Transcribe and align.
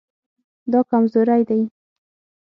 دا 0.71 0.79
کمزوری 0.91 1.39
دی 1.49 1.61